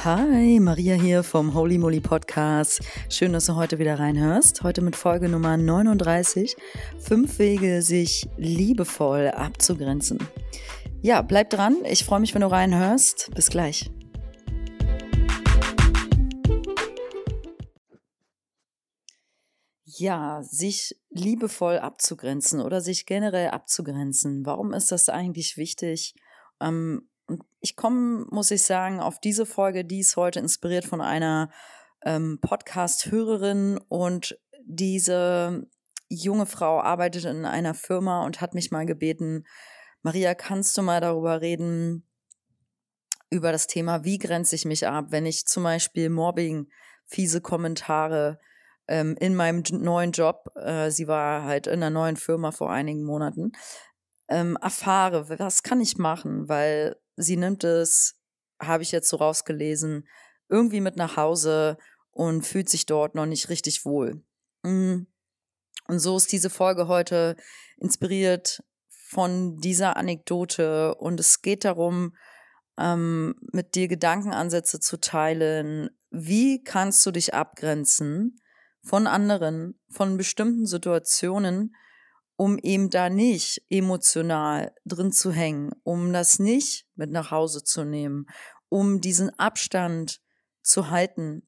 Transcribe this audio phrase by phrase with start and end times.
[0.00, 2.80] Hi, Maria hier vom Holy Moly Podcast.
[3.08, 4.64] Schön, dass du heute wieder reinhörst.
[4.64, 6.56] Heute mit Folge Nummer 39.
[6.98, 10.18] Fünf Wege, sich liebevoll abzugrenzen.
[11.02, 11.76] Ja, bleib dran.
[11.84, 13.30] Ich freue mich, wenn du reinhörst.
[13.36, 13.92] Bis gleich.
[19.84, 24.44] Ja, sich liebevoll abzugrenzen oder sich generell abzugrenzen.
[24.44, 26.16] Warum ist das eigentlich wichtig?
[26.60, 31.00] Ähm, und ich komme, muss ich sagen, auf diese Folge, die ist heute inspiriert von
[31.00, 31.50] einer
[32.04, 35.66] ähm, Podcast-Hörerin und diese
[36.10, 39.44] junge Frau arbeitet in einer Firma und hat mich mal gebeten,
[40.02, 42.06] Maria, kannst du mal darüber reden,
[43.30, 46.68] über das Thema, wie grenze ich mich ab, wenn ich zum Beispiel Mobbing,
[47.06, 48.38] fiese Kommentare
[48.88, 53.04] ähm, in meinem neuen Job, äh, sie war halt in einer neuen Firma vor einigen
[53.04, 53.52] Monaten,
[54.28, 58.16] ähm, erfahre, was kann ich machen, weil sie nimmt es,
[58.60, 60.06] habe ich jetzt so rausgelesen,
[60.48, 61.78] irgendwie mit nach Hause
[62.10, 64.22] und fühlt sich dort noch nicht richtig wohl.
[64.62, 65.06] Mm.
[65.88, 67.36] Und so ist diese Folge heute
[67.76, 68.62] inspiriert
[69.08, 72.14] von dieser Anekdote und es geht darum,
[72.78, 75.90] ähm, mit dir Gedankenansätze zu teilen.
[76.10, 78.40] Wie kannst du dich abgrenzen
[78.82, 81.74] von anderen, von bestimmten Situationen,
[82.42, 87.84] um eben da nicht emotional drin zu hängen, um das nicht mit nach Hause zu
[87.84, 88.26] nehmen,
[88.68, 90.20] um diesen Abstand
[90.60, 91.46] zu halten,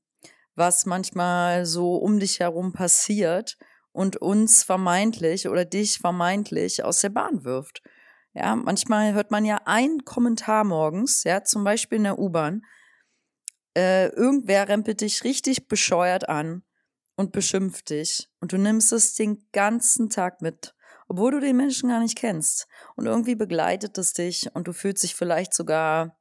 [0.54, 3.58] was manchmal so um dich herum passiert
[3.90, 7.82] und uns vermeintlich oder dich vermeintlich aus der Bahn wirft.
[8.32, 12.62] Ja, manchmal hört man ja einen Kommentar morgens, ja, zum Beispiel in der U-Bahn,
[13.76, 16.62] äh, irgendwer rempelt dich richtig bescheuert an
[17.16, 20.73] und beschimpft dich und du nimmst es den ganzen Tag mit
[21.08, 22.66] obwohl du den Menschen gar nicht kennst.
[22.96, 26.16] Und irgendwie begleitet es dich und du fühlst dich vielleicht sogar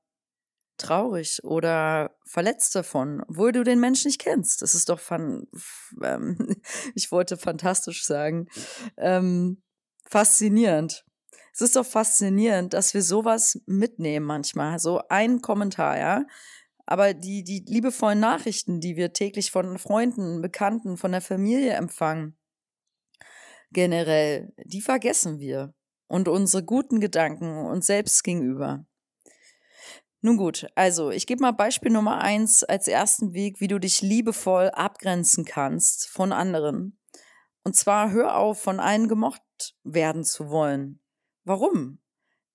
[0.78, 4.62] traurig oder verletzt davon, obwohl du den Menschen nicht kennst.
[4.62, 5.48] Das ist doch fan,
[6.04, 6.62] ähm,
[6.96, 8.48] ich wollte fantastisch sagen,
[8.98, 9.62] ähm,
[10.06, 11.06] faszinierend.
[11.54, 14.80] Es ist doch faszinierend, dass wir sowas mitnehmen manchmal.
[14.80, 16.26] So ein Kommentar, ja.
[16.86, 22.36] Aber die, die liebevollen Nachrichten, die wir täglich von Freunden, Bekannten, von der Familie empfangen,
[23.74, 25.74] generell, die vergessen wir
[26.08, 28.86] und unsere guten Gedanken uns selbst gegenüber.
[30.22, 34.02] Nun gut, also ich gebe mal Beispiel Nummer eins als ersten Weg, wie du dich
[34.02, 36.98] liebevoll abgrenzen kannst von anderen.
[37.66, 39.42] Und zwar hör auf, von allen gemocht
[39.84, 41.02] werden zu wollen.
[41.44, 42.00] Warum?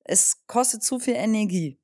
[0.05, 1.79] Es kostet zu viel Energie.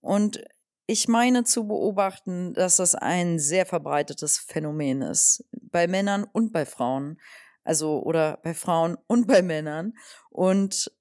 [0.00, 0.44] Und
[0.86, 5.44] ich meine zu beobachten, dass das ein sehr verbreitetes Phänomen ist.
[5.50, 7.18] Bei Männern und bei Frauen.
[7.64, 9.94] Also, oder bei Frauen und bei Männern.
[10.30, 10.92] Und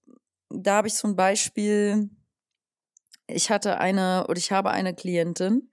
[0.50, 2.10] da habe ich zum Beispiel,
[3.28, 5.72] ich hatte eine, oder ich habe eine Klientin,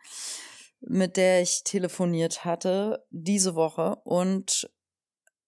[0.80, 4.70] mit der ich telefoniert hatte diese Woche und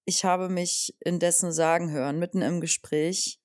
[0.05, 3.41] ich habe mich indessen sagen hören, mitten im Gespräch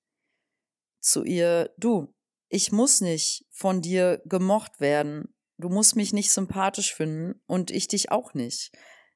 [0.99, 2.13] zu ihr, du,
[2.49, 5.33] ich muss nicht von dir gemocht werden.
[5.57, 8.71] Du musst mich nicht sympathisch finden und ich dich auch nicht.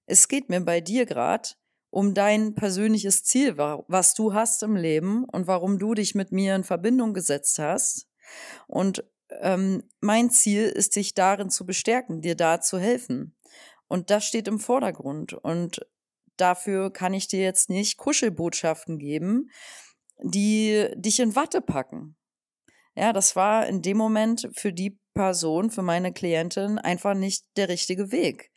[0.05, 1.49] Es geht mir bei dir gerade
[1.91, 6.55] um dein persönliches Ziel, was du hast im Leben und warum du dich mit mir
[6.55, 8.07] in Verbindung gesetzt hast.
[8.67, 9.03] Und
[9.41, 13.35] ähm, mein Ziel ist, dich darin zu bestärken, dir da zu helfen.
[13.87, 15.33] Und das steht im Vordergrund.
[15.33, 15.85] Und
[16.37, 19.49] dafür kann ich dir jetzt nicht Kuschelbotschaften geben,
[20.23, 22.15] die dich in Watte packen.
[22.95, 27.67] Ja, das war in dem Moment für die Person, für meine Klientin einfach nicht der
[27.67, 28.50] richtige Weg.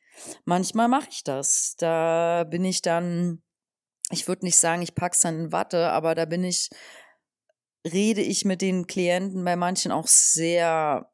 [0.44, 1.74] Manchmal mache ich das.
[1.78, 3.42] Da bin ich dann,
[4.10, 6.70] ich würde nicht sagen, ich pack's dann in Watte, aber da bin ich,
[7.86, 11.10] rede ich mit den Klienten bei manchen auch sehr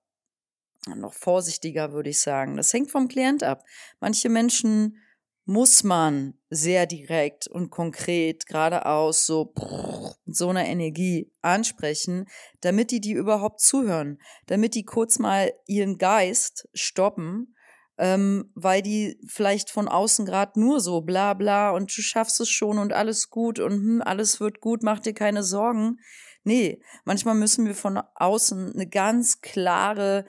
[0.86, 2.56] noch vorsichtiger, würde ich sagen.
[2.56, 3.64] Das hängt vom Klient ab.
[4.00, 4.96] Manche Menschen
[5.44, 12.26] muss man sehr direkt und konkret geradeaus so mit so einer Energie ansprechen,
[12.60, 17.56] damit die die überhaupt zuhören, damit die kurz mal ihren Geist stoppen
[18.00, 22.48] ähm, weil die vielleicht von außen gerade nur so bla bla und du schaffst es
[22.48, 25.98] schon und alles gut und hm, alles wird gut, mach dir keine Sorgen.
[26.42, 30.24] Nee, manchmal müssen wir von außen eine ganz klare,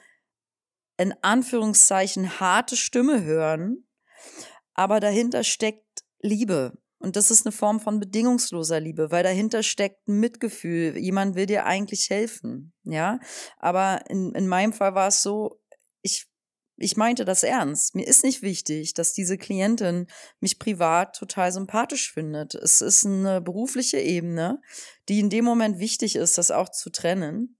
[0.97, 3.87] in Anführungszeichen harte Stimme hören,
[4.73, 6.77] aber dahinter steckt Liebe.
[6.99, 10.97] Und das ist eine Form von bedingungsloser Liebe, weil dahinter steckt ein Mitgefühl.
[10.97, 13.19] Jemand will dir eigentlich helfen, ja.
[13.57, 15.60] Aber in, in meinem Fall war es so,
[16.81, 17.95] ich meinte das ernst.
[17.95, 20.07] Mir ist nicht wichtig, dass diese Klientin
[20.39, 22.55] mich privat total sympathisch findet.
[22.55, 24.61] Es ist eine berufliche Ebene,
[25.09, 27.57] die in dem Moment wichtig ist, das auch zu trennen.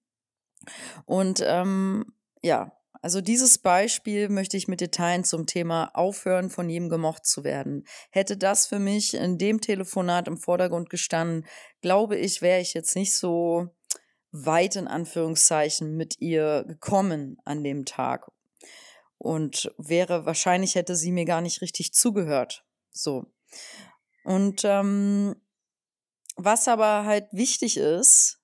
[1.06, 2.06] Und ähm,
[2.42, 2.72] ja,
[3.02, 4.92] also dieses Beispiel möchte ich mit dir
[5.24, 7.86] zum Thema Aufhören von jedem gemocht zu werden.
[8.12, 11.48] Hätte das für mich in dem Telefonat im Vordergrund gestanden,
[11.82, 13.70] glaube ich, wäre ich jetzt nicht so
[14.32, 18.32] weit in Anführungszeichen mit ihr gekommen an dem Tag.
[19.22, 22.66] Und wäre, wahrscheinlich hätte sie mir gar nicht richtig zugehört.
[22.90, 23.28] So.
[24.24, 25.36] Und ähm,
[26.38, 28.40] was aber halt wichtig ist,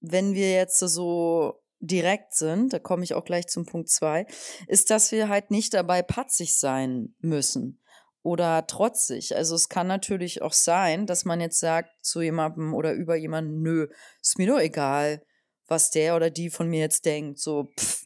[0.00, 4.26] wenn wir jetzt so direkt sind, da komme ich auch gleich zum Punkt zwei,
[4.68, 7.82] ist, dass wir halt nicht dabei patzig sein müssen
[8.22, 9.36] oder trotzig.
[9.36, 13.60] Also es kann natürlich auch sein, dass man jetzt sagt zu jemandem oder über jemanden,
[13.60, 13.88] nö,
[14.22, 15.22] ist mir nur egal,
[15.66, 18.05] was der oder die von mir jetzt denkt, so pff.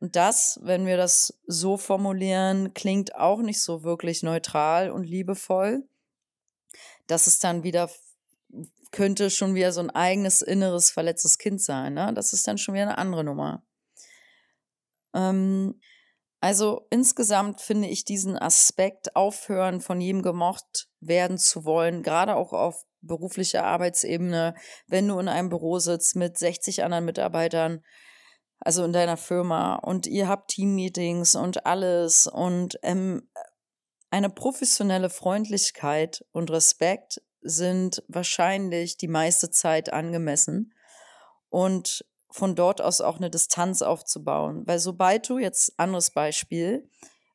[0.00, 5.88] Und das, wenn wir das so formulieren, klingt auch nicht so wirklich neutral und liebevoll.
[7.06, 7.88] Das ist dann wieder
[8.92, 11.94] könnte schon wieder so ein eigenes inneres verletztes Kind sein.
[11.94, 12.12] Ne?
[12.14, 13.62] Das ist dann schon wieder eine andere Nummer.
[15.14, 15.80] Ähm,
[16.40, 22.52] also insgesamt finde ich diesen Aspekt, aufhören von jedem gemocht werden zu wollen, gerade auch
[22.52, 24.54] auf beruflicher Arbeitsebene,
[24.86, 27.82] wenn du in einem Büro sitzt mit 60 anderen Mitarbeitern,
[28.60, 33.28] also in deiner Firma und ihr habt Teammeetings und alles und ähm,
[34.10, 40.74] eine professionelle Freundlichkeit und Respekt sind wahrscheinlich die meiste Zeit angemessen
[41.50, 44.66] und von dort aus auch eine Distanz aufzubauen.
[44.66, 46.88] Weil sobald du jetzt, anderes Beispiel,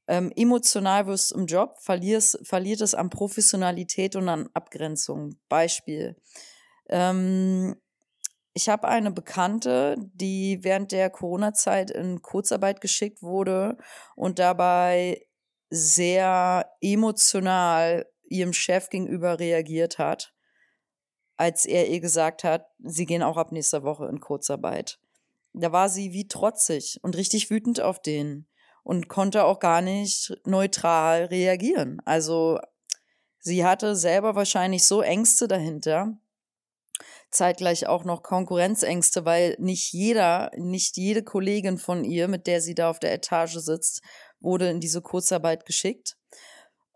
[0.07, 5.37] ähm, emotional wirst im Job, verlierst, verliert es an Professionalität und an Abgrenzung.
[5.49, 6.17] Beispiel.
[6.89, 7.75] Ähm,
[8.53, 13.77] ich habe eine Bekannte, die während der Corona-Zeit in Kurzarbeit geschickt wurde
[14.15, 15.25] und dabei
[15.69, 20.33] sehr emotional ihrem Chef gegenüber reagiert hat,
[21.37, 24.99] als er ihr gesagt hat, sie gehen auch ab nächster Woche in Kurzarbeit.
[25.53, 28.47] Da war sie wie trotzig und richtig wütend auf den
[28.83, 32.01] und konnte auch gar nicht neutral reagieren.
[32.05, 32.59] Also
[33.39, 36.17] sie hatte selber wahrscheinlich so Ängste dahinter,
[37.29, 42.75] zeitgleich auch noch Konkurrenzängste, weil nicht jeder, nicht jede Kollegin von ihr, mit der sie
[42.75, 44.01] da auf der Etage sitzt,
[44.39, 46.17] wurde in diese Kurzarbeit geschickt.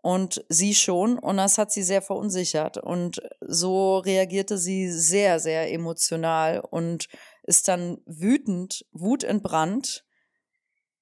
[0.02, 1.18] Und sie schon.
[1.18, 2.78] Und das hat sie sehr verunsichert.
[2.78, 7.08] Und so reagierte sie sehr, sehr emotional und
[7.42, 10.04] ist dann wütend, wutentbrannt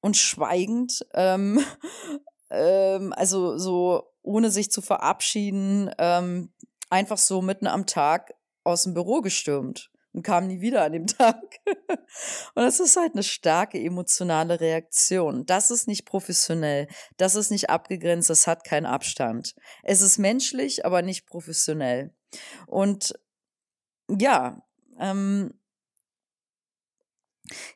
[0.00, 1.62] und schweigend, ähm,
[2.50, 6.52] ähm, also so ohne sich zu verabschieden, ähm,
[6.90, 11.06] einfach so mitten am Tag aus dem Büro gestürmt und kam nie wieder an dem
[11.06, 11.42] Tag.
[11.68, 15.44] und das ist halt eine starke emotionale Reaktion.
[15.46, 19.54] Das ist nicht professionell, das ist nicht abgegrenzt, das hat keinen Abstand.
[19.82, 22.14] Es ist menschlich, aber nicht professionell.
[22.66, 23.14] Und
[24.08, 24.62] ja,
[24.98, 25.54] ähm,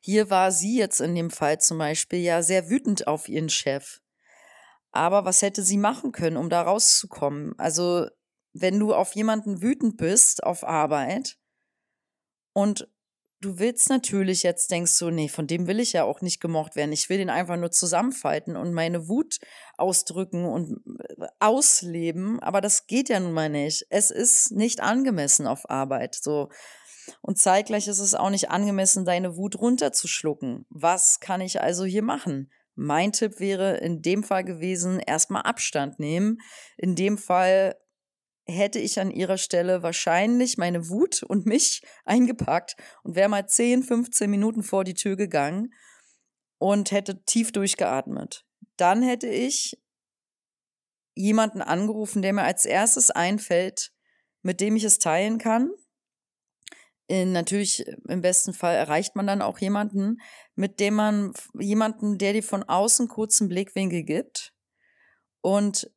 [0.00, 4.00] hier war sie jetzt in dem Fall zum Beispiel ja sehr wütend auf ihren Chef.
[4.90, 7.54] Aber was hätte sie machen können, um da rauszukommen?
[7.58, 8.06] Also,
[8.52, 11.38] wenn du auf jemanden wütend bist auf Arbeit,
[12.58, 12.88] und
[13.40, 16.74] du willst natürlich jetzt, denkst du, nee, von dem will ich ja auch nicht gemocht
[16.74, 16.90] werden.
[16.90, 19.38] Ich will den einfach nur zusammenfalten und meine Wut
[19.76, 22.40] ausdrücken und äh, ausleben.
[22.40, 23.86] Aber das geht ja nun mal nicht.
[23.90, 26.16] Es ist nicht angemessen auf Arbeit.
[26.16, 26.48] So.
[27.22, 30.66] Und zeitgleich ist es auch nicht angemessen, deine Wut runterzuschlucken.
[30.68, 32.50] Was kann ich also hier machen?
[32.74, 36.38] Mein Tipp wäre in dem Fall gewesen, erstmal Abstand nehmen.
[36.76, 37.76] In dem Fall
[38.48, 43.82] hätte ich an ihrer Stelle wahrscheinlich meine Wut und mich eingepackt und wäre mal 10,
[43.82, 45.72] 15 Minuten vor die Tür gegangen
[46.58, 48.44] und hätte tief durchgeatmet.
[48.76, 49.78] Dann hätte ich
[51.14, 53.92] jemanden angerufen, der mir als erstes einfällt,
[54.42, 55.70] mit dem ich es teilen kann.
[57.08, 60.20] In, natürlich, im besten Fall erreicht man dann auch jemanden,
[60.54, 64.52] mit dem man, jemanden, der dir von außen kurzen Blickwinkel gibt
[65.40, 65.90] und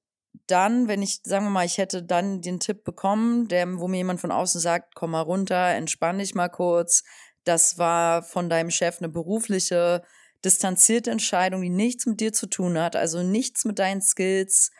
[0.51, 3.97] dann, wenn ich, sagen wir mal, ich hätte dann den Tipp bekommen, der, wo mir
[3.97, 7.03] jemand von außen sagt, komm mal runter, entspann dich mal kurz.
[7.43, 10.03] Das war von deinem Chef eine berufliche,
[10.43, 14.71] distanzierte Entscheidung, die nichts mit dir zu tun hat, also nichts mit deinen Skills.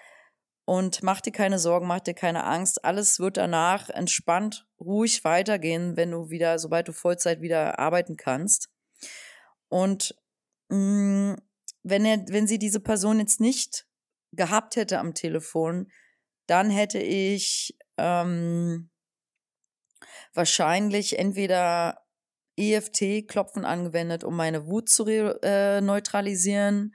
[0.66, 2.86] Und mach dir keine Sorgen, mach dir keine Angst.
[2.86, 8.70] Alles wird danach entspannt, ruhig weitergehen, wenn du wieder, sobald du Vollzeit wieder arbeiten kannst.
[9.70, 10.16] Und
[10.70, 11.38] mh, mm,
[11.84, 13.88] wenn er, wenn sie diese Person jetzt nicht
[14.32, 15.92] gehabt hätte am Telefon,
[16.48, 18.90] dann hätte ich ähm,
[20.34, 22.02] wahrscheinlich entweder
[22.58, 26.94] EFT-Klopfen angewendet, um meine Wut zu äh, neutralisieren.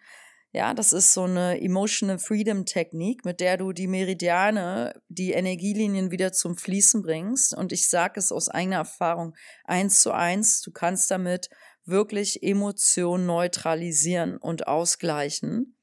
[0.53, 6.11] Ja, das ist so eine Emotional Freedom Technik, mit der du die Meridiane, die Energielinien
[6.11, 7.55] wieder zum Fließen bringst.
[7.55, 11.51] Und ich sage es aus eigener Erfahrung eins zu eins, du kannst damit
[11.85, 15.76] wirklich Emotionen neutralisieren und ausgleichen.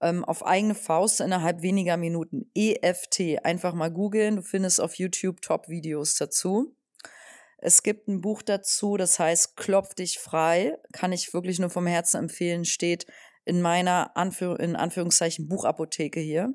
[0.00, 2.50] Ähm, auf eigene Faust innerhalb weniger Minuten.
[2.54, 3.44] EFT.
[3.44, 4.36] Einfach mal googeln.
[4.36, 6.74] Du findest auf YouTube Top-Videos dazu.
[7.60, 10.78] Es gibt ein Buch dazu, das heißt Klopf dich frei.
[10.92, 12.64] Kann ich wirklich nur vom Herzen empfehlen.
[12.64, 13.06] Steht
[13.44, 16.54] in meiner Anführ in Anführungszeichen Buchapotheke hier.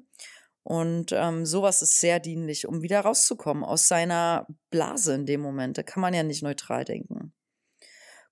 [0.63, 5.77] Und ähm, sowas ist sehr dienlich, um wieder rauszukommen aus seiner Blase in dem Moment.
[5.77, 7.33] Da kann man ja nicht neutral denken.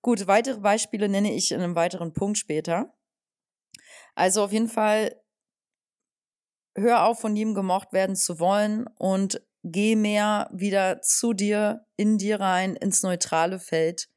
[0.00, 2.94] Gut, weitere Beispiele nenne ich in einem weiteren Punkt später.
[4.14, 5.20] Also auf jeden Fall,
[6.74, 12.18] hör auf, von ihm gemocht werden zu wollen und geh mehr wieder zu dir, in
[12.18, 14.08] dir rein, ins neutrale Feld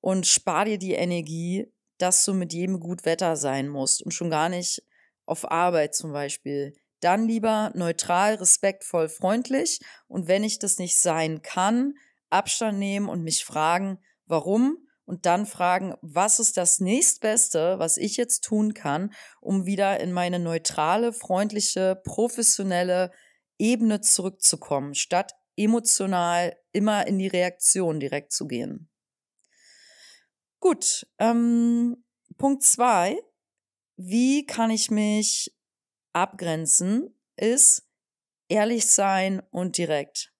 [0.00, 4.30] und spar dir die Energie, dass du mit jedem gut Wetter sein musst und schon
[4.30, 4.82] gar nicht
[5.24, 6.74] auf Arbeit zum Beispiel.
[7.00, 11.94] Dann lieber neutral, respektvoll, freundlich und wenn ich das nicht sein kann,
[12.30, 18.16] Abstand nehmen und mich fragen, warum und dann fragen, was ist das nächstbeste, was ich
[18.16, 23.12] jetzt tun kann, um wieder in meine neutrale, freundliche, professionelle
[23.58, 28.90] Ebene zurückzukommen, statt emotional immer in die Reaktion direkt zu gehen.
[30.60, 32.04] Gut, ähm,
[32.36, 33.16] Punkt zwei.
[33.96, 35.56] Wie kann ich mich
[36.12, 37.88] abgrenzen, ist
[38.48, 40.32] ehrlich sein und direkt.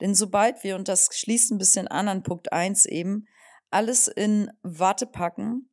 [0.00, 3.26] Denn sobald wir, und das schließt ein bisschen an an Punkt eins eben,
[3.70, 5.70] alles in Watte packen,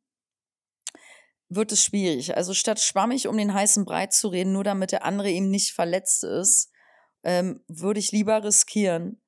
[1.48, 2.36] wird es schwierig.
[2.36, 5.72] Also statt schwammig um den heißen Brei zu reden, nur damit der andere eben nicht
[5.72, 6.70] verletzt ist,
[7.22, 9.22] ähm, würde ich lieber riskieren,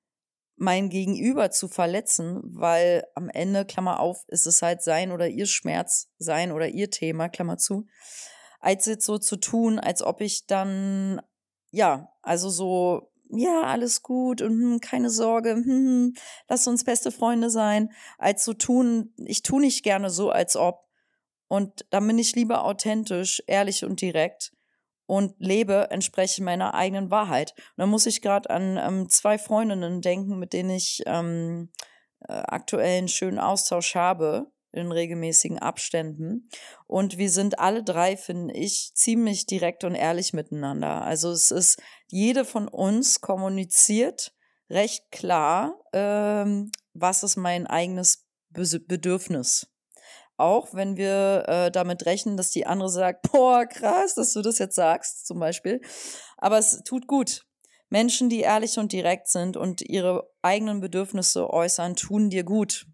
[0.57, 5.47] mein Gegenüber zu verletzen, weil am Ende, Klammer auf, ist es halt sein oder ihr
[5.47, 7.87] Schmerz, sein oder ihr Thema, Klammer zu
[8.61, 11.21] als jetzt so zu tun, als ob ich dann,
[11.71, 16.15] ja, also so, ja, alles gut und hm, keine Sorge, hm, hm,
[16.49, 20.89] lass uns beste Freunde sein, als so tun, ich tu nicht gerne so, als ob.
[21.49, 24.53] Und dann bin ich lieber authentisch, ehrlich und direkt
[25.07, 27.55] und lebe entsprechend meiner eigenen Wahrheit.
[27.57, 31.73] Und da muss ich gerade an ähm, zwei Freundinnen denken, mit denen ich ähm,
[32.21, 36.49] äh, aktuell einen schönen Austausch habe in regelmäßigen Abständen.
[36.87, 41.03] Und wir sind alle drei, finde ich, ziemlich direkt und ehrlich miteinander.
[41.03, 44.33] Also es ist, jede von uns kommuniziert
[44.69, 49.69] recht klar, ähm, was ist mein eigenes Bedürfnis.
[50.37, 54.59] Auch wenn wir äh, damit rechnen, dass die andere sagt, boah, krass, dass du das
[54.59, 55.81] jetzt sagst, zum Beispiel.
[56.39, 57.45] Aber es tut gut.
[57.93, 62.87] Menschen, die ehrlich und direkt sind und ihre eigenen Bedürfnisse äußern, tun dir gut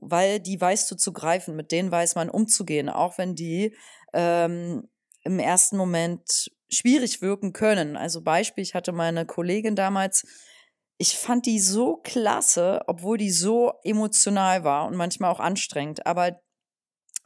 [0.00, 3.76] weil die weißt du zu greifen, mit denen weiß man umzugehen, auch wenn die
[4.12, 4.88] ähm,
[5.22, 7.96] im ersten Moment schwierig wirken können.
[7.96, 10.24] Also Beispiel, ich hatte meine Kollegin damals,
[10.98, 16.40] ich fand die so klasse, obwohl die so emotional war und manchmal auch anstrengend, aber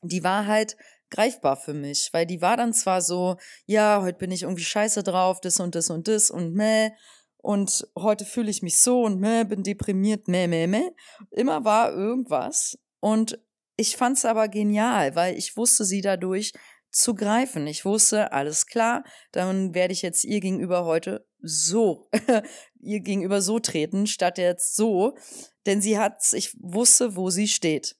[0.03, 0.77] die war halt
[1.11, 5.03] greifbar für mich, weil die war dann zwar so, ja, heute bin ich irgendwie scheiße
[5.03, 6.91] drauf, das und das und das und meh,
[7.45, 10.91] und heute fühle ich mich so und meh, bin deprimiert, meh, meh, meh.
[11.31, 12.79] Immer war irgendwas.
[13.01, 13.39] Und
[13.77, 16.55] ich fand es aber genial, weil ich wusste sie dadurch
[16.91, 17.67] zu greifen.
[17.67, 22.09] Ich wusste, alles klar, dann werde ich jetzt ihr gegenüber heute so,
[22.81, 25.15] ihr gegenüber so treten, statt jetzt so.
[25.67, 27.95] Denn sie hat, ich wusste, wo sie steht.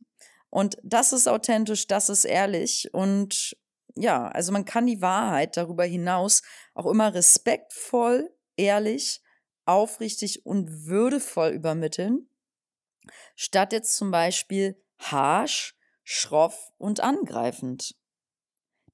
[0.49, 2.89] Und das ist authentisch, das ist ehrlich.
[2.95, 3.59] Und
[3.95, 6.41] ja, also man kann die Wahrheit darüber hinaus
[6.73, 9.21] auch immer respektvoll, ehrlich
[9.67, 12.29] aufrichtig und würdevoll übermitteln,
[13.35, 17.95] statt jetzt zum Beispiel harsch, schroff und angreifend.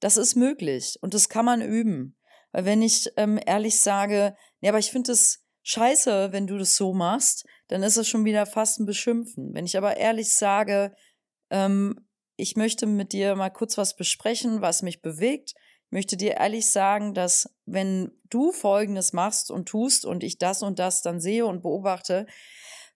[0.01, 2.17] Das ist möglich und das kann man üben.
[2.53, 6.77] Weil wenn ich ähm, ehrlich sage, nee, aber ich finde es scheiße, wenn du das
[6.77, 9.55] so machst, dann ist es schon wieder fast ein Beschimpfen.
[9.55, 10.95] Wenn ich aber ehrlich sage,
[11.51, 15.55] ähm, ich möchte mit dir mal kurz was besprechen, was mich bewegt,
[15.91, 20.79] möchte dir ehrlich sagen, dass wenn du Folgendes machst und tust und ich das und
[20.79, 22.27] das dann sehe und beobachte,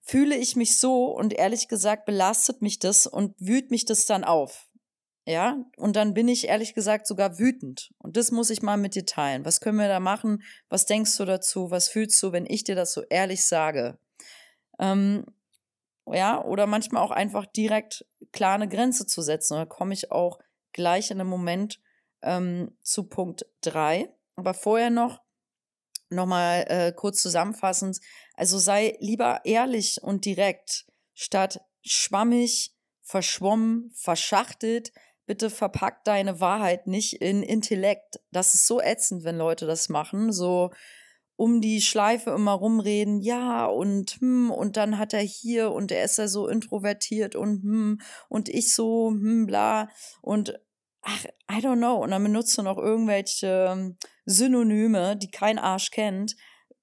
[0.01, 4.23] fühle ich mich so und ehrlich gesagt belastet mich das und wühlt mich das dann
[4.23, 4.67] auf.
[5.27, 7.91] Ja, und dann bin ich ehrlich gesagt sogar wütend.
[7.97, 9.43] Und das muss ich mal mit dir teilen.
[9.43, 10.43] Was können wir da machen?
[10.69, 11.71] Was denkst du dazu?
[11.71, 13.97] Was fühlst du, wenn ich dir das so ehrlich sage?
[14.77, 15.25] Ähm,
[16.05, 19.55] ja, oder manchmal auch einfach direkt klar eine Grenze zu setzen.
[19.55, 20.39] Da komme ich auch
[20.73, 21.79] gleich in einem Moment
[22.25, 24.09] ähm, zu Punkt 3.
[24.35, 25.21] Aber vorher noch,
[26.09, 27.99] nochmal äh, kurz zusammenfassend.
[28.33, 34.91] Also sei lieber ehrlich und direkt, statt schwammig, verschwommen, verschachtelt.
[35.25, 38.19] Bitte verpack deine Wahrheit nicht in Intellekt.
[38.31, 40.31] Das ist so ätzend, wenn Leute das machen.
[40.31, 40.71] So,
[41.35, 46.05] um die Schleife immer rumreden, ja, und hm, und dann hat er hier und er
[46.05, 49.89] ist ja so introvertiert und hm, und ich so, hm, bla.
[50.21, 50.59] Und
[51.05, 52.03] ach, I don't know.
[52.03, 56.35] Und dann benutzt du noch irgendwelche ähm, Synonyme, die kein Arsch kennt.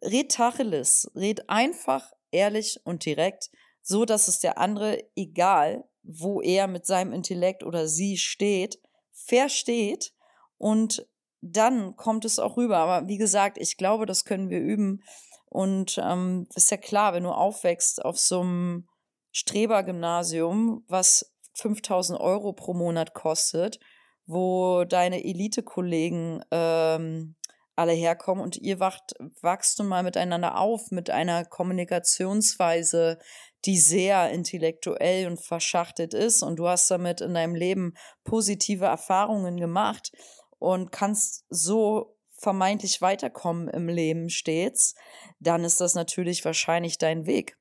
[0.02, 3.50] Red Tacheles, red einfach, ehrlich und direkt,
[3.83, 8.81] so dass es der andere, egal wo er mit seinem Intellekt oder sie steht,
[9.12, 10.12] versteht
[10.59, 11.07] und
[11.41, 12.79] dann kommt es auch rüber.
[12.79, 15.02] Aber wie gesagt, ich glaube, das können wir üben.
[15.47, 18.88] Und ähm, ist ja klar, wenn du aufwächst auf so einem
[19.33, 23.79] Strebergymnasium, was 5000 Euro pro Monat kostet,
[24.26, 27.37] wo deine Elite-Kollegen ähm,
[27.75, 33.19] alle herkommen und ihr wacht, wachst du mal miteinander auf mit einer Kommunikationsweise,
[33.64, 39.57] die sehr intellektuell und verschachtet ist und du hast damit in deinem Leben positive Erfahrungen
[39.57, 40.12] gemacht
[40.59, 44.95] und kannst so vermeintlich weiterkommen im Leben stets,
[45.38, 47.57] dann ist das natürlich wahrscheinlich dein Weg.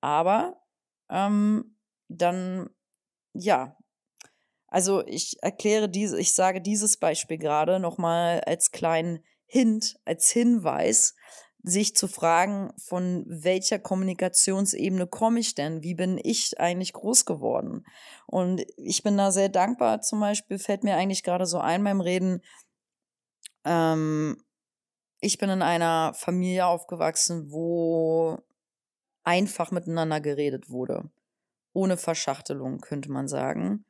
[0.00, 0.60] Aber
[1.10, 1.76] ähm,
[2.08, 2.70] dann,
[3.34, 3.75] ja,
[4.68, 11.14] also ich erkläre diese, ich sage dieses Beispiel gerade nochmal als kleinen Hint, als Hinweis,
[11.62, 15.82] sich zu fragen, von welcher Kommunikationsebene komme ich denn?
[15.82, 17.84] Wie bin ich eigentlich groß geworden?
[18.26, 20.00] Und ich bin da sehr dankbar.
[20.00, 22.40] Zum Beispiel fällt mir eigentlich gerade so ein beim Reden.
[23.64, 24.40] Ähm,
[25.18, 28.38] ich bin in einer Familie aufgewachsen, wo
[29.24, 31.10] einfach miteinander geredet wurde.
[31.72, 33.84] Ohne Verschachtelung, könnte man sagen.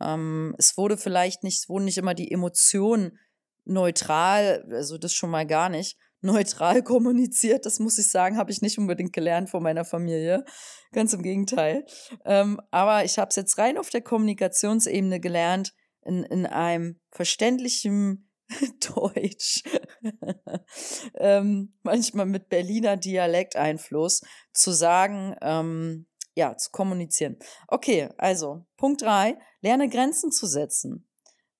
[0.00, 3.18] Ähm, es wurde vielleicht nicht, wurden nicht immer die Emotionen
[3.64, 7.64] neutral, also das schon mal gar nicht, neutral kommuniziert.
[7.64, 10.44] Das muss ich sagen, habe ich nicht unbedingt gelernt von meiner Familie.
[10.92, 11.84] Ganz im Gegenteil.
[12.24, 18.28] Ähm, aber ich habe es jetzt rein auf der Kommunikationsebene gelernt, in, in einem verständlichen
[18.94, 19.62] Deutsch,
[21.14, 26.07] ähm, manchmal mit Berliner Dialekteinfluss, zu sagen, ähm,
[26.38, 27.36] ja, zu kommunizieren.
[27.66, 31.10] Okay, also Punkt drei: lerne Grenzen zu setzen,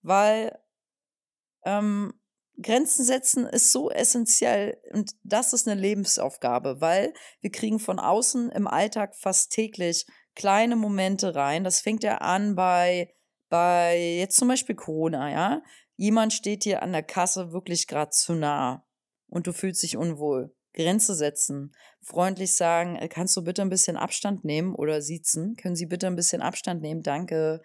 [0.03, 0.57] weil
[1.65, 2.15] ähm,
[2.63, 8.51] Grenzen setzen ist so essentiell und das ist eine Lebensaufgabe, weil wir kriegen von außen
[8.51, 11.65] im Alltag fast täglich kleine Momente rein.
[11.65, 13.13] Das fängt ja an bei,
[13.49, 15.63] bei jetzt zum Beispiel Corona, ja.
[15.97, 18.87] Jemand steht dir an der Kasse wirklich gerade zu nah
[19.27, 20.55] und du fühlst dich unwohl.
[20.83, 25.57] Grenze setzen, freundlich sagen, äh, kannst du bitte ein bisschen Abstand nehmen oder siezen?
[25.57, 27.03] Können Sie bitte ein bisschen Abstand nehmen?
[27.03, 27.61] Danke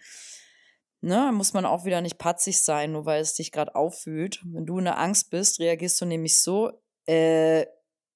[1.04, 4.42] ne, muss man auch wieder nicht patzig sein, nur weil es dich gerade auffühlt.
[4.46, 6.72] Wenn du in der Angst bist, reagierst du nämlich so,
[7.08, 7.66] äh,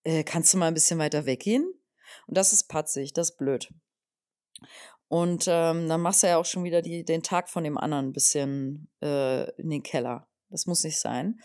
[0.03, 1.71] äh, kannst du mal ein bisschen weiter weggehen?
[2.25, 3.69] Und das ist patzig, das ist blöd.
[5.09, 8.07] Und ähm, dann machst du ja auch schon wieder die, den Tag von dem anderen
[8.07, 10.27] ein bisschen äh, in den Keller.
[10.49, 11.39] Das muss nicht sein.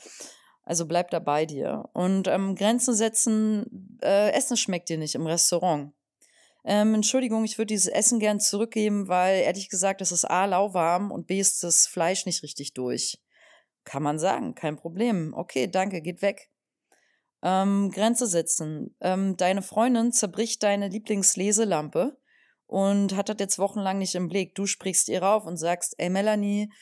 [0.65, 1.89] Also bleib da bei dir.
[1.93, 5.93] Und ähm, Grenzen setzen, äh, Essen schmeckt dir nicht im Restaurant.
[6.65, 11.11] Ähm, Entschuldigung, ich würde dieses Essen gern zurückgeben, weil ehrlich gesagt, es ist A, lauwarm
[11.11, 13.21] und B, ist das Fleisch nicht richtig durch.
[13.85, 15.35] Kann man sagen, kein Problem.
[15.37, 16.51] Okay, danke, geht weg.
[17.43, 18.95] Ähm, Grenze setzen.
[19.01, 22.17] Ähm, deine Freundin zerbricht deine Lieblingsleselampe
[22.67, 24.55] und hat das jetzt wochenlang nicht im Blick.
[24.55, 26.73] Du sprichst ihr rauf und sagst, ey Melanie,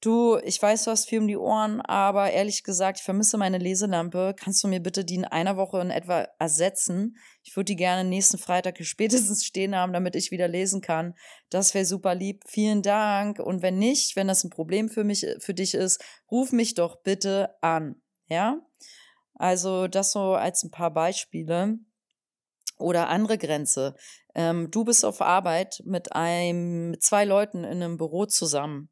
[0.00, 3.56] Du, ich weiß, du hast viel um die Ohren, aber ehrlich gesagt, ich vermisse meine
[3.56, 4.34] Leselampe.
[4.38, 7.16] Kannst du mir bitte die in einer Woche in etwa ersetzen?
[7.42, 11.14] Ich würde die gerne nächsten Freitag spätestens stehen haben, damit ich wieder lesen kann.
[11.48, 12.42] Das wäre super lieb.
[12.46, 13.38] Vielen Dank.
[13.38, 17.00] Und wenn nicht, wenn das ein Problem für mich, für dich ist, ruf mich doch
[17.02, 17.96] bitte an.
[18.26, 18.60] Ja?
[19.34, 21.78] Also, das so als ein paar Beispiele.
[22.76, 23.94] Oder andere Grenze.
[24.34, 28.90] Ähm, du bist auf Arbeit mit einem, mit zwei Leuten in einem Büro zusammen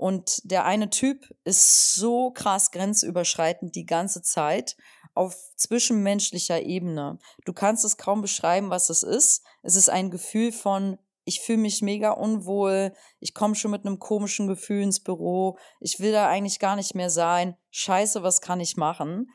[0.00, 4.78] und der eine Typ ist so krass grenzüberschreitend die ganze Zeit
[5.12, 7.18] auf zwischenmenschlicher Ebene.
[7.44, 9.42] Du kannst es kaum beschreiben, was es ist.
[9.62, 13.98] Es ist ein Gefühl von, ich fühle mich mega unwohl, ich komme schon mit einem
[13.98, 17.54] komischen Gefühl ins Büro, ich will da eigentlich gar nicht mehr sein.
[17.68, 19.30] Scheiße, was kann ich machen?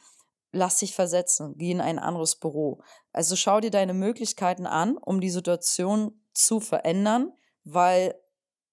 [0.52, 2.82] Lass dich versetzen, geh in ein anderes Büro.
[3.14, 7.34] Also schau dir deine Möglichkeiten an, um die Situation zu verändern,
[7.66, 8.16] weil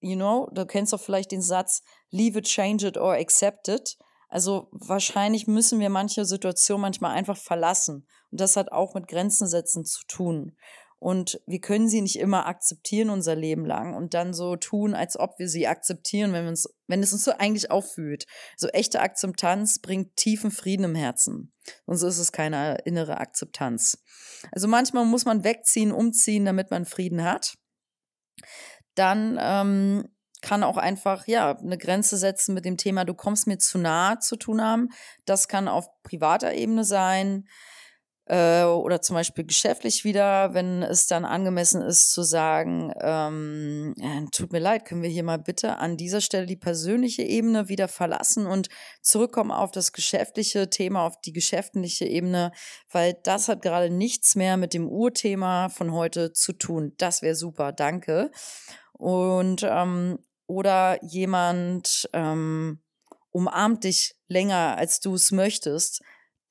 [0.03, 3.97] you know, du kennst doch vielleicht den Satz, leave it, change it or accept it.
[4.29, 8.07] Also wahrscheinlich müssen wir manche Situationen manchmal einfach verlassen.
[8.31, 10.57] Und das hat auch mit Grenzen setzen zu tun.
[10.99, 15.19] Und wir können sie nicht immer akzeptieren unser Leben lang und dann so tun, als
[15.19, 18.25] ob wir sie akzeptieren, wenn, wir uns, wenn es uns so eigentlich auffühlt.
[18.55, 21.51] So echte Akzeptanz bringt tiefen Frieden im Herzen.
[21.85, 24.01] Sonst ist es keine innere Akzeptanz.
[24.51, 27.57] Also manchmal muss man wegziehen, umziehen, damit man Frieden hat
[28.95, 30.05] dann ähm,
[30.41, 34.19] kann auch einfach, ja, eine Grenze setzen mit dem Thema, du kommst mir zu nah
[34.19, 34.89] zu tun haben.
[35.25, 37.45] Das kann auf privater Ebene sein
[38.25, 44.25] äh, oder zum Beispiel geschäftlich wieder, wenn es dann angemessen ist zu sagen, ähm, äh,
[44.31, 47.87] tut mir leid, können wir hier mal bitte an dieser Stelle die persönliche Ebene wieder
[47.87, 48.69] verlassen und
[49.01, 52.51] zurückkommen auf das geschäftliche Thema, auf die geschäftliche Ebene,
[52.89, 56.93] weil das hat gerade nichts mehr mit dem Urthema von heute zu tun.
[56.97, 58.31] Das wäre super, danke.
[58.93, 62.81] Und ähm, oder jemand ähm,
[63.31, 66.01] umarmt dich länger, als du es möchtest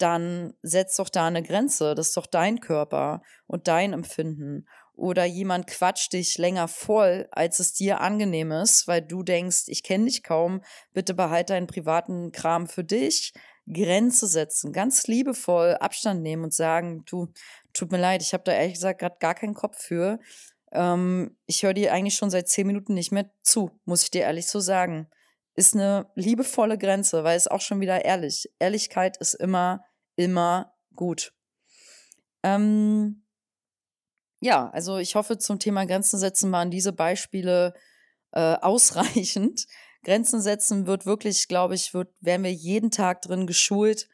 [0.02, 1.94] dann setz doch da eine Grenze.
[1.94, 4.66] Das ist doch dein Körper und dein Empfinden.
[4.94, 9.82] Oder jemand quatscht dich länger voll, als es dir angenehm ist, weil du denkst, ich
[9.82, 13.32] kenne dich kaum, bitte behalte deinen privaten Kram für dich.
[13.72, 17.32] Grenze setzen, ganz liebevoll Abstand nehmen und sagen, du,
[17.72, 20.18] tut mir leid, ich habe da ehrlich gesagt gerade gar keinen Kopf für.
[20.72, 24.22] Ähm, ich höre dir eigentlich schon seit zehn Minuten nicht mehr zu, muss ich dir
[24.22, 25.08] ehrlich so sagen.
[25.54, 28.50] Ist eine liebevolle Grenze, weil es auch schon wieder ehrlich.
[28.58, 29.84] Ehrlichkeit ist immer
[30.16, 31.32] immer gut.
[32.42, 33.24] Ähm,
[34.40, 37.74] ja, also ich hoffe, zum Thema Grenzen setzen waren diese Beispiele
[38.32, 39.66] äh, ausreichend.
[40.04, 44.08] Grenzen setzen wird wirklich, glaube ich, wird, werden wir jeden Tag drin geschult.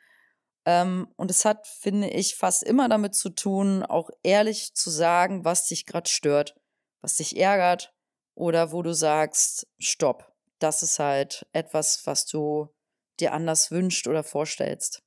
[0.69, 5.47] Ähm, und es hat, finde ich, fast immer damit zu tun, auch ehrlich zu sagen,
[5.47, 6.57] was dich gerade stört,
[7.01, 7.95] was dich ärgert
[8.35, 10.31] oder wo du sagst, stopp.
[10.59, 12.69] Das ist halt etwas, was du
[13.19, 15.03] dir anders wünscht oder vorstellst.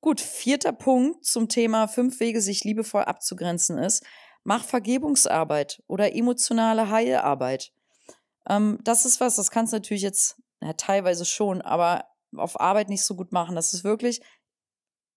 [0.00, 4.04] Gut, vierter Punkt zum Thema fünf Wege, sich liebevoll abzugrenzen ist,
[4.42, 7.70] mach Vergebungsarbeit oder emotionale Heilarbeit.
[8.48, 12.04] Ähm, das ist was, das kannst du natürlich jetzt ja, teilweise schon, aber
[12.36, 13.54] auf Arbeit nicht so gut machen.
[13.54, 14.20] Das ist wirklich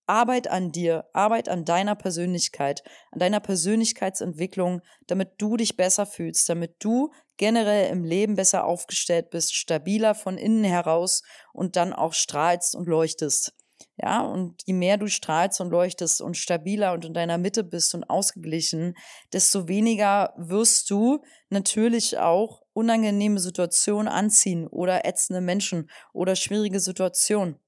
[0.07, 6.49] Arbeit an dir, Arbeit an deiner Persönlichkeit, an deiner Persönlichkeitsentwicklung, damit du dich besser fühlst,
[6.49, 12.13] damit du generell im Leben besser aufgestellt bist, stabiler von innen heraus und dann auch
[12.13, 13.53] strahlst und leuchtest.
[13.97, 17.93] Ja, und je mehr du strahlst und leuchtest und stabiler und in deiner Mitte bist
[17.93, 18.95] und ausgeglichen,
[19.33, 27.59] desto weniger wirst du natürlich auch unangenehme Situationen anziehen oder ätzende Menschen oder schwierige Situationen.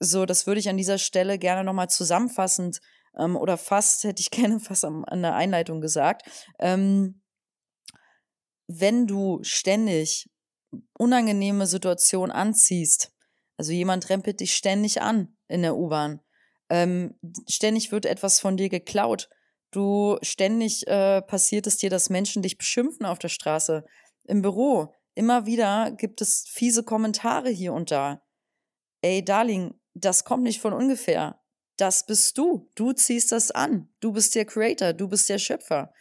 [0.00, 2.80] So, das würde ich an dieser Stelle gerne nochmal zusammenfassend
[3.18, 6.22] ähm, oder fast, hätte ich gerne fast an, an der Einleitung gesagt.
[6.58, 7.22] Ähm,
[8.66, 10.30] wenn du ständig
[10.96, 13.12] unangenehme Situationen anziehst,
[13.56, 16.20] also jemand rempelt dich ständig an in der U-Bahn.
[16.70, 19.28] Ähm, ständig wird etwas von dir geklaut.
[19.72, 23.84] Du ständig äh, passiert es dir, dass Menschen dich beschimpfen auf der Straße,
[24.24, 24.94] im Büro.
[25.14, 28.22] Immer wieder gibt es fiese Kommentare hier und da.
[29.02, 31.40] Ey, Darling, das kommt nicht von ungefähr.
[31.76, 32.68] Das bist du.
[32.74, 33.88] Du ziehst das an.
[34.00, 34.92] Du bist der Creator.
[34.92, 35.92] Du bist der Schöpfer.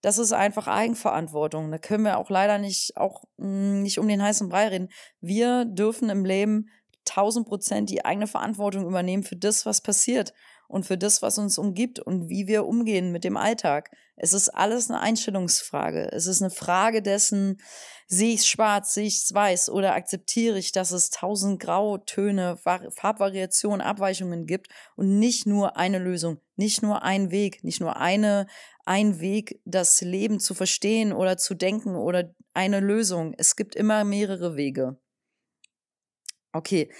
[0.00, 1.70] Das ist einfach Eigenverantwortung.
[1.70, 4.88] Da können wir auch leider nicht, auch mh, hm, nicht um den heißen Brei reden.
[5.20, 6.68] Wir dürfen im Leben
[7.08, 10.32] 1000 Prozent die eigene Verantwortung übernehmen für das, was passiert
[10.68, 13.90] und für das, was uns umgibt und wie wir umgehen mit dem Alltag.
[14.16, 16.10] Es ist alles eine Einstellungsfrage.
[16.12, 17.60] Es ist eine Frage dessen,
[18.06, 22.56] sehe ich es schwarz, sehe ich es weiß oder akzeptiere ich, dass es tausend Grautöne,
[22.56, 28.46] Farbvariationen, Abweichungen gibt und nicht nur eine Lösung, nicht nur ein Weg, nicht nur eine,
[28.84, 33.34] ein Weg, das Leben zu verstehen oder zu denken oder eine Lösung.
[33.36, 34.98] Es gibt immer mehrere Wege.
[36.52, 36.90] Okay.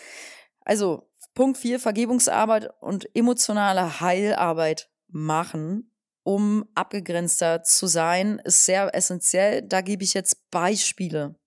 [0.61, 9.61] Also, Punkt 4, Vergebungsarbeit und emotionale Heilarbeit machen, um abgegrenzter zu sein, ist sehr essentiell.
[9.63, 11.39] Da gebe ich jetzt Beispiele.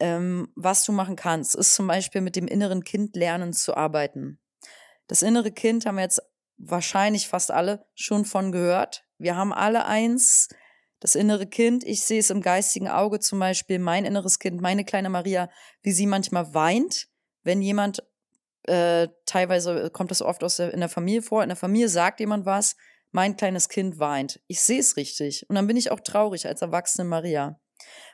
[0.00, 4.40] Ähm, was du machen kannst, ist zum Beispiel mit dem inneren Kind lernen zu arbeiten.
[5.06, 6.20] Das innere Kind haben wir jetzt
[6.56, 9.04] wahrscheinlich fast alle schon von gehört.
[9.16, 10.48] Wir haben alle eins,
[10.98, 14.84] das innere Kind, ich sehe es im geistigen Auge zum Beispiel, mein inneres Kind, meine
[14.84, 15.50] kleine Maria,
[15.82, 17.06] wie sie manchmal weint,
[17.44, 18.02] wenn jemand,
[18.66, 22.20] äh, teilweise kommt das oft aus der, in der Familie vor, in der Familie sagt
[22.20, 22.76] jemand was,
[23.12, 24.40] mein kleines Kind weint.
[24.46, 25.48] Ich sehe es richtig.
[25.48, 27.58] Und dann bin ich auch traurig als erwachsene Maria.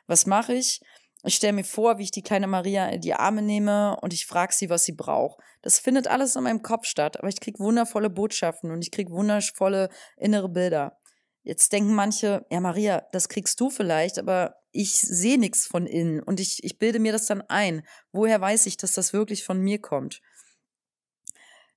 [0.07, 0.81] Was mache ich?
[1.25, 4.27] Ich stelle mir vor, wie ich die kleine Maria in die Arme nehme und ich
[4.27, 5.41] frage sie, was sie braucht.
[5.63, 9.13] Das findet alles in meinem Kopf statt, aber ich kriege wundervolle Botschaften und ich kriege
[9.13, 10.99] wundervolle innere Bilder.
[11.45, 16.23] Jetzt denken manche, ja, Maria, das kriegst du vielleicht, aber ich sehe nichts von innen
[16.23, 17.87] und ich, ich bilde mir das dann ein.
[18.11, 20.21] Woher weiß ich, dass das wirklich von mir kommt?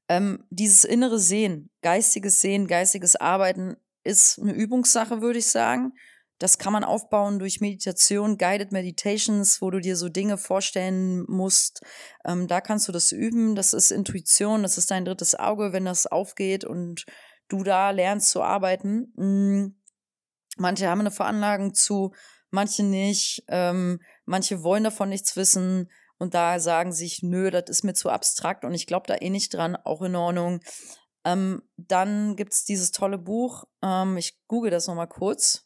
[0.08, 5.94] Ähm, dieses innere Sehen, geistiges Sehen, geistiges Arbeiten ist eine Übungssache, würde ich sagen.
[6.38, 11.82] Das kann man aufbauen durch Meditation, Guided Meditations, wo du dir so Dinge vorstellen musst.
[12.26, 13.56] Ähm, da kannst du das üben.
[13.56, 17.06] Das ist Intuition, das ist dein drittes Auge, wenn das aufgeht und
[17.48, 19.13] du da lernst zu arbeiten.
[19.15, 19.76] Hm,
[20.58, 22.13] manche haben eine Veranlagung zu,
[22.52, 23.44] manche nicht.
[23.48, 28.10] Ähm, Manche wollen davon nichts wissen und da sagen sich, nö, das ist mir zu
[28.10, 30.62] abstrakt und ich glaube da eh nicht dran, auch in Ordnung.
[31.23, 35.65] Ähm, dann gibt es dieses tolle Buch, ähm, ich google das nochmal kurz.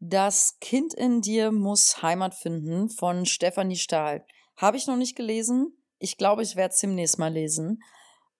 [0.00, 4.26] Das Kind in dir muss Heimat finden von Stefanie Stahl.
[4.56, 5.82] Habe ich noch nicht gelesen.
[5.98, 7.82] Ich glaube, ich werde es demnächst mal lesen.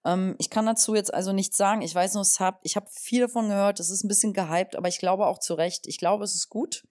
[0.04, 1.82] Ähm, ich kann dazu jetzt also nichts sagen.
[1.82, 3.80] Ich weiß nur, hab, ich habe viel davon gehört.
[3.80, 5.86] Es ist ein bisschen gehypt, aber ich glaube auch zu Recht.
[5.86, 6.86] Ich glaube, es ist gut.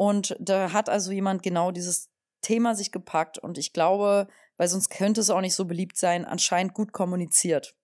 [0.00, 2.08] Und da hat also jemand genau dieses
[2.40, 3.36] Thema sich gepackt.
[3.36, 7.76] Und ich glaube, weil sonst könnte es auch nicht so beliebt sein, anscheinend gut kommuniziert.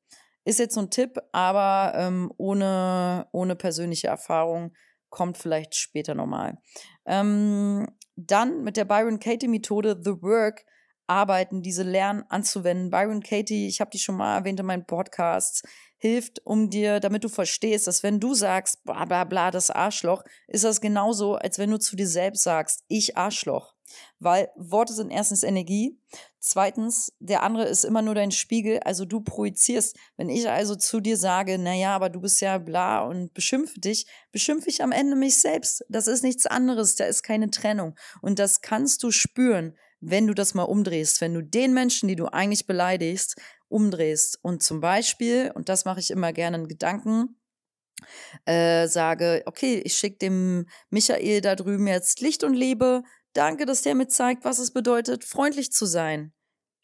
[0.46, 4.72] Ist jetzt so ein Tipp, aber ähm, ohne, ohne persönliche Erfahrung
[5.10, 6.56] kommt vielleicht später nochmal.
[7.04, 10.64] Ähm, dann mit der Byron Katie Methode The Work
[11.06, 12.90] arbeiten, diese Lernen anzuwenden.
[12.90, 15.62] Byron Katie, ich habe die schon mal erwähnt in meinen Podcasts,
[15.98, 20.22] hilft, um dir, damit du verstehst, dass wenn du sagst, bla bla bla, das Arschloch,
[20.46, 23.74] ist das genauso, als wenn du zu dir selbst sagst, ich Arschloch.
[24.18, 25.98] Weil Worte sind erstens Energie,
[26.40, 29.96] zweitens, der andere ist immer nur dein Spiegel, also du projizierst.
[30.16, 34.06] Wenn ich also zu dir sage, naja, aber du bist ja bla und beschimpfe dich,
[34.32, 35.84] beschimpfe ich am Ende mich selbst.
[35.88, 37.94] Das ist nichts anderes, da ist keine Trennung.
[38.22, 42.16] Und das kannst du spüren, wenn du das mal umdrehst, wenn du den Menschen, die
[42.16, 43.36] du eigentlich beleidigst,
[43.68, 44.38] umdrehst.
[44.42, 47.36] Und zum Beispiel, und das mache ich immer gerne in Gedanken,
[48.44, 53.02] äh, sage, okay, ich schicke dem Michael da drüben jetzt Licht und Liebe.
[53.32, 56.32] Danke, dass der mir zeigt, was es bedeutet, freundlich zu sein.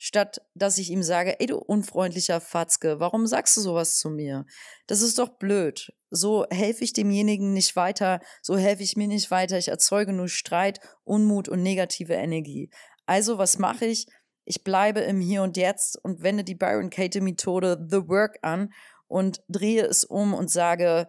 [0.04, 4.46] Statt dass ich ihm sage, ey du unfreundlicher Fatzke, warum sagst du sowas zu mir?
[4.88, 5.92] Das ist doch blöd.
[6.10, 10.28] So helfe ich demjenigen nicht weiter, so helfe ich mir nicht weiter, ich erzeuge nur
[10.28, 12.68] Streit, Unmut und negative Energie.
[13.06, 14.06] Also was mache ich?
[14.44, 18.72] Ich bleibe im Hier und Jetzt und wende die Byron Katie Methode The Work an
[19.06, 21.06] und drehe es um und sage,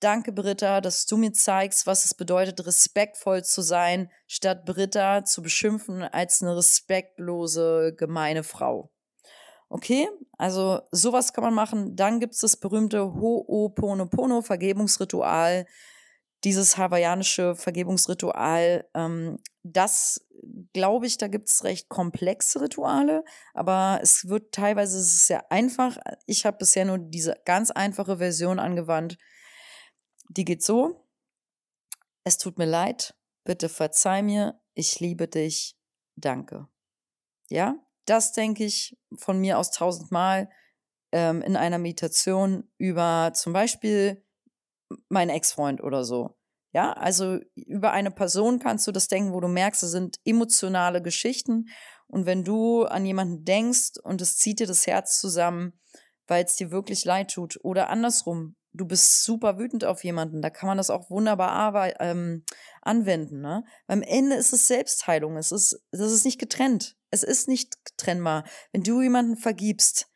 [0.00, 5.42] danke Britta, dass du mir zeigst, was es bedeutet, respektvoll zu sein, statt Britta zu
[5.42, 8.90] beschimpfen als eine respektlose, gemeine Frau.
[9.68, 11.96] Okay, also sowas kann man machen.
[11.96, 15.66] Dann gibt es das berühmte Ho'oponopono Vergebungsritual
[16.44, 20.26] dieses hawaiianische Vergebungsritual, ähm, das
[20.72, 25.50] glaube ich, da gibt es recht komplexe Rituale, aber es wird teilweise es ist sehr
[25.52, 25.98] einfach.
[26.26, 29.18] Ich habe bisher nur diese ganz einfache Version angewandt.
[30.28, 31.06] Die geht so:
[32.24, 35.76] Es tut mir leid, bitte verzeih mir, ich liebe dich,
[36.16, 36.68] danke.
[37.48, 40.48] Ja, das denke ich von mir aus tausendmal
[41.12, 44.24] ähm, in einer Meditation über zum Beispiel
[45.08, 46.36] mein Ex-Freund oder so.
[46.72, 51.02] Ja, also über eine Person kannst du das denken, wo du merkst, es sind emotionale
[51.02, 51.66] Geschichten.
[52.06, 55.78] Und wenn du an jemanden denkst und es zieht dir das Herz zusammen,
[56.26, 60.48] weil es dir wirklich leid tut, oder andersrum, du bist super wütend auf jemanden, da
[60.48, 62.44] kann man das auch wunderbar ähm,
[62.80, 63.40] anwenden.
[63.40, 63.64] Ne?
[63.86, 66.96] Am Ende ist es Selbstheilung, es ist, das ist nicht getrennt.
[67.10, 68.44] Es ist nicht trennbar.
[68.72, 70.08] Wenn du jemanden vergibst,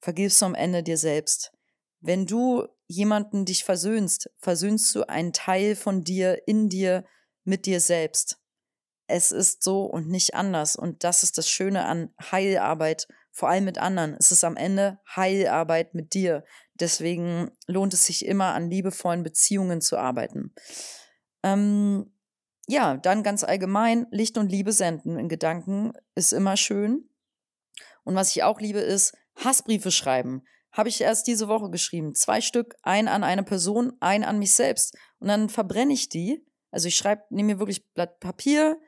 [0.00, 1.52] vergibst du am Ende dir selbst.
[2.00, 7.04] Wenn du jemanden dich versöhnst, versöhnst du einen Teil von dir in dir
[7.44, 8.40] mit dir selbst.
[9.06, 10.74] Es ist so und nicht anders.
[10.74, 14.16] Und das ist das Schöne an Heilarbeit, vor allem mit anderen.
[14.18, 16.44] Es ist am Ende Heilarbeit mit dir.
[16.74, 20.52] Deswegen lohnt es sich immer, an liebevollen Beziehungen zu arbeiten.
[21.44, 22.12] Ähm,
[22.66, 27.08] ja, dann ganz allgemein, Licht und Liebe senden in Gedanken ist immer schön.
[28.02, 32.14] Und was ich auch liebe, ist Hassbriefe schreiben habe ich erst diese Woche geschrieben.
[32.14, 34.96] Zwei Stück, ein an eine Person, ein an mich selbst.
[35.18, 36.44] Und dann verbrenne ich die.
[36.70, 38.78] Also ich schreibe, nehme mir wirklich Blatt Papier,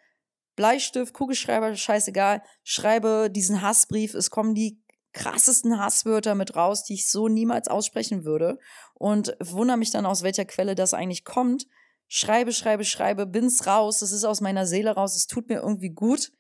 [0.54, 4.14] Bleistift, Kugelschreiber, scheißegal, schreibe diesen Hassbrief.
[4.14, 4.80] Es kommen die
[5.12, 8.58] krassesten Hasswörter mit raus, die ich so niemals aussprechen würde.
[8.94, 11.66] Und wundere mich dann, aus welcher Quelle das eigentlich kommt.
[12.08, 15.90] Schreibe, schreibe, schreibe, bin's raus, es ist aus meiner Seele raus, es tut mir irgendwie
[15.90, 16.30] gut.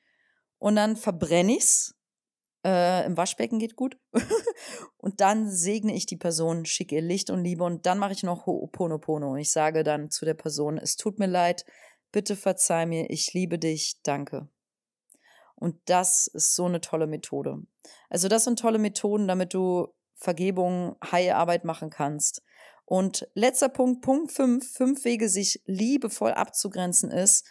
[0.58, 1.94] Und dann verbrenne ich's
[2.64, 3.98] äh, Im Waschbecken geht gut.
[4.96, 8.22] und dann segne ich die Person, schicke ihr Licht und Liebe und dann mache ich
[8.22, 9.36] noch Ho'oponopono.
[9.36, 11.64] Ich sage dann zu der Person, es tut mir leid,
[12.12, 14.48] bitte verzeih mir, ich liebe dich, danke.
[15.56, 17.62] Und das ist so eine tolle Methode.
[18.08, 22.42] Also das sind tolle Methoden, damit du Vergebung, Heilarbeit machen kannst.
[22.84, 27.46] Und letzter Punkt, Punkt 5, fünf Wege, sich liebevoll abzugrenzen, ist,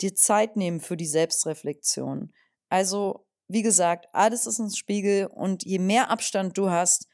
[0.00, 2.32] dir Zeit nehmen für die Selbstreflexion.
[2.68, 7.06] Also wie gesagt, alles ist ein Spiegel und je mehr Abstand du hast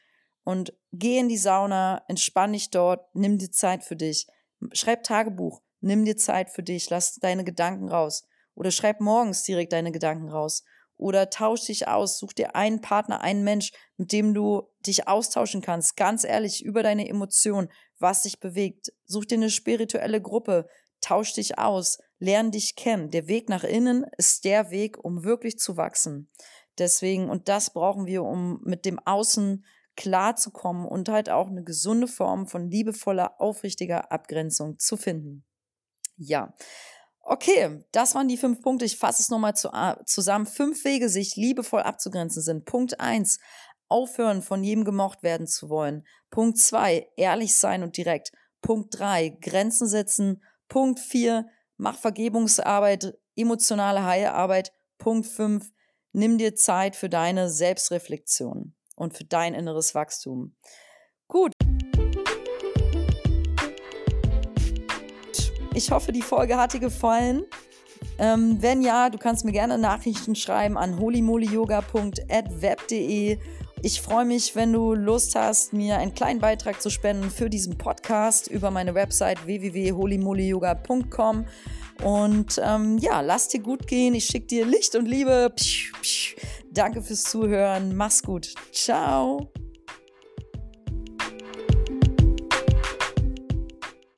[0.43, 4.27] und geh in die Sauna, entspann dich dort, nimm dir Zeit für dich.
[4.71, 8.25] Schreib Tagebuch, nimm dir Zeit für dich, lass deine Gedanken raus.
[8.55, 10.63] Oder schreib morgens direkt deine Gedanken raus.
[10.95, 15.61] Oder tausch dich aus, such dir einen Partner, einen Mensch, mit dem du dich austauschen
[15.61, 17.69] kannst, ganz ehrlich über deine Emotionen,
[17.99, 18.93] was dich bewegt.
[19.05, 20.67] Such dir eine spirituelle Gruppe,
[21.01, 23.11] tausch dich aus, lern dich kennen.
[23.11, 26.29] Der Weg nach innen ist der Weg, um wirklich zu wachsen.
[26.77, 32.07] Deswegen, und das brauchen wir, um mit dem Außen klarzukommen und halt auch eine gesunde
[32.07, 35.45] Form von liebevoller, aufrichtiger Abgrenzung zu finden.
[36.15, 36.53] Ja.
[37.19, 38.85] Okay, das waren die fünf Punkte.
[38.85, 39.69] Ich fasse es nochmal zu,
[40.05, 40.45] zusammen.
[40.45, 42.65] Fünf Wege, sich liebevoll abzugrenzen sind.
[42.65, 43.39] Punkt eins,
[43.87, 46.05] aufhören, von jedem gemocht werden zu wollen.
[46.31, 48.31] Punkt zwei, ehrlich sein und direkt.
[48.61, 50.41] Punkt drei, Grenzen setzen.
[50.69, 51.47] Punkt vier,
[51.83, 54.71] mach Vergebungsarbeit, emotionale Heilarbeit.
[54.97, 55.69] Punkt fünf,
[56.13, 60.55] nimm dir Zeit für deine Selbstreflexion und für dein inneres Wachstum.
[61.27, 61.51] Gut.
[65.75, 67.43] Ich hoffe, die Folge hat dir gefallen.
[68.17, 73.39] Ähm, wenn ja, du kannst mir gerne Nachrichten schreiben an holymolyoga.web.de.
[73.85, 77.77] Ich freue mich, wenn du Lust hast, mir einen kleinen Beitrag zu spenden für diesen
[77.77, 81.45] Podcast über meine Website www.holymolyoga.com.
[82.01, 84.15] Und ähm, ja, lass dir gut gehen.
[84.15, 85.51] Ich schicke dir Licht und Liebe.
[85.53, 86.35] Psch, psch.
[86.71, 87.93] Danke fürs Zuhören.
[87.93, 88.53] Mach's gut.
[88.71, 89.51] Ciao.